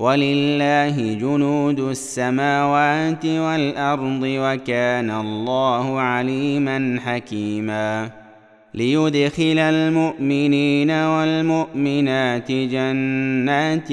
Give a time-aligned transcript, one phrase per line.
[0.00, 8.10] ولله جنود السماوات والأرض وكان الله عليما حكيما.
[8.74, 13.88] ليدخل المؤمنين والمؤمنات جنات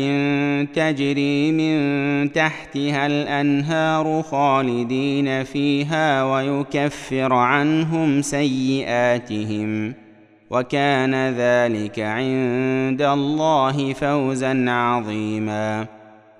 [0.75, 10.06] تجري من تحتها الأنهار خالدين فيها ويكفر عنهم سيئاتهم.
[10.49, 15.85] وكان ذلك عند الله فوزا عظيما.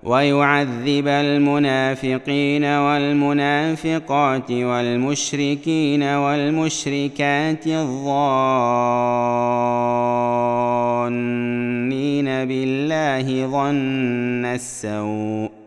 [0.03, 8.25] ويعذب المنافقين والمنافقات والمشركين والمشركات الظانين
[12.45, 15.66] بالله ظن السوء.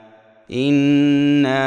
[0.53, 1.63] انا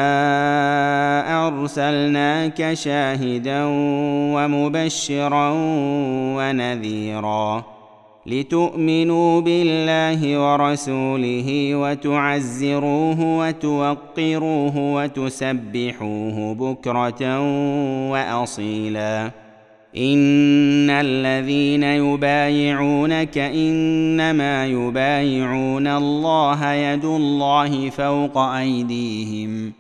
[1.48, 3.64] ارسلناك شاهدا
[4.34, 5.52] ومبشرا
[6.36, 7.64] ونذيرا
[8.26, 17.40] لتؤمنوا بالله ورسوله وتعزروه وتوقروه وتسبحوه بكره
[18.10, 19.43] واصيلا
[19.96, 29.72] ان الذين يبايعونك انما يبايعون الله يد الله فوق ايديهم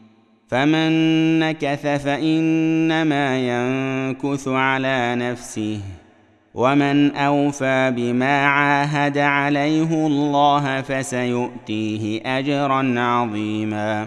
[0.48, 0.90] فمن
[1.38, 5.80] نكث فانما ينكث على نفسه
[6.54, 14.06] ومن اوفى بما عاهد عليه الله فسيؤتيه اجرا عظيما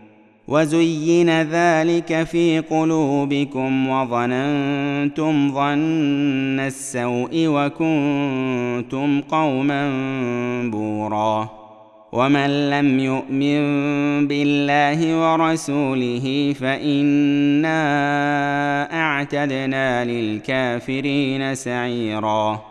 [0.51, 9.91] وزين ذلك في قلوبكم وظننتم ظن السوء وكنتم قوما
[10.71, 11.49] بورا.
[12.11, 13.61] ومن لم يؤمن
[14.27, 17.81] بالله ورسوله فإنا
[18.93, 22.70] أعتدنا للكافرين سعيرا.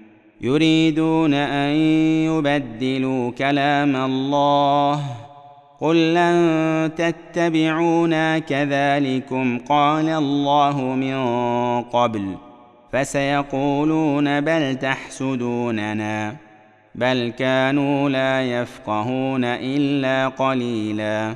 [0.43, 1.75] يريدون أن
[2.25, 5.03] يبدلوا كلام الله.
[5.81, 11.23] قل لن تتبعونا كذلكم قال الله من
[11.81, 12.35] قبل.
[12.91, 16.35] فسيقولون بل تحسدوننا.
[16.95, 21.35] بل كانوا لا يفقهون إلا قليلا.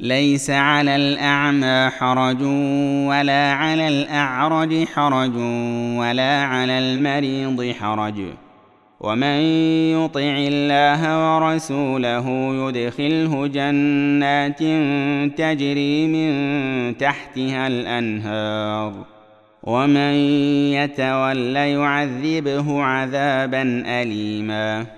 [0.00, 2.42] ليس على الأعمى حرج
[3.08, 5.36] ولا على الأعرج حرج
[5.96, 8.14] ولا على المريض حرج.
[9.00, 9.38] ومن
[9.92, 14.58] يطع الله ورسوله يدخله جنات
[15.38, 18.92] تجري من تحتها الأنهار.
[19.62, 20.14] ومن
[20.72, 24.97] يتول يعذبه عذابا اليما.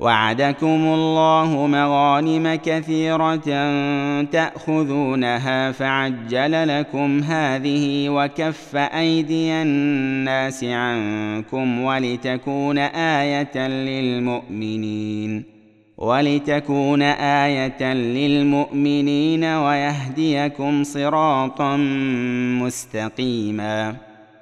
[0.00, 3.36] وعدكم الله مغانم كثيرة
[4.22, 15.44] تأخذونها فعجل لكم هذه وكف أيدي الناس عنكم ولتكون آية للمؤمنين
[15.98, 21.76] ولتكون آية للمؤمنين ويهديكم صراطا
[22.62, 24.09] مستقيما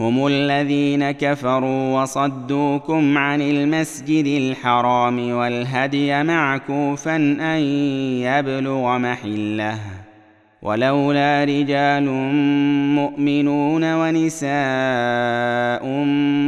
[0.00, 7.58] هم الذين كفروا وصدوكم عن المسجد الحرام والهدي معكوفا أن
[8.22, 9.78] يبلغ محلة.
[10.62, 12.04] ولولا رجال
[12.94, 15.86] مؤمنون ونساء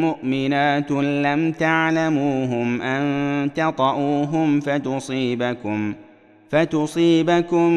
[0.00, 5.94] مؤمنات لم تعلموهم أن تطئوهم فتصيبكم
[6.50, 7.72] فتصيبكم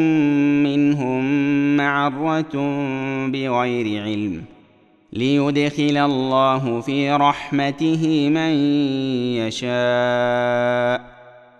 [0.64, 1.24] منهم
[1.78, 2.54] معرة
[3.28, 4.53] بغير علم.
[5.16, 8.50] ليدخل الله في رحمته من
[9.38, 11.02] يشاء.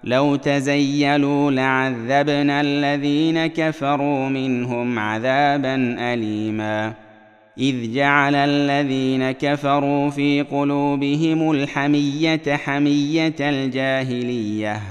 [0.04, 5.76] لو تزيلوا لعذبنا الذين كفروا منهم عذابا
[6.14, 6.94] اليما.
[7.58, 14.82] إذ جعل الذين كفروا في قلوبهم الحمية حمية الجاهلية.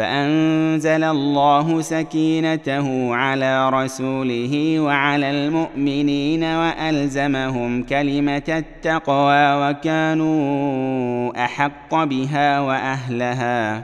[0.00, 13.82] فأنزل الله سكينته على رسوله وعلى المؤمنين وألزمهم كلمة التقوى وكانوا أحق بها وأهلها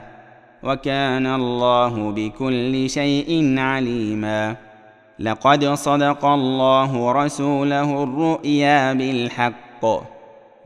[0.63, 4.55] وكان الله بكل شيء عليما
[5.19, 10.16] لقد صدق الله رسوله الرؤيا بالحق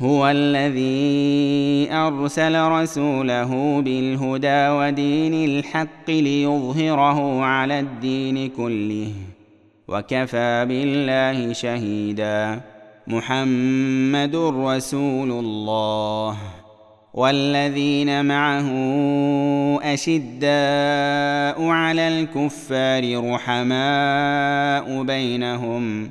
[0.00, 9.12] هو الذي أرسل رسوله بالهدى ودين الحق ليظهره على الدين كله
[9.88, 12.60] وكفى بالله شهيدا.
[13.06, 16.36] محمد رسول الله.
[17.14, 18.68] والذين معه
[19.82, 26.10] أشداء على الكفار رحماء بينهم.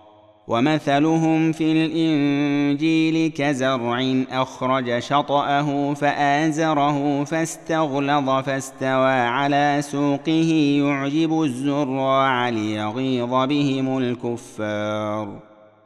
[0.47, 13.97] ومثلهم في الإنجيل كزرع أخرج شطأه فآزره فاستغلظ فاستوى على سوقه يعجب الزراع ليغيظ بهم
[13.97, 15.39] الكفار.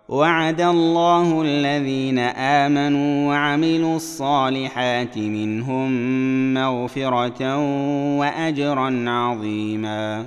[0.09, 5.89] وعد الله الذين آمنوا وعملوا الصالحات منهم
[6.53, 7.57] مغفرة
[8.19, 10.25] وأجرا عظيما.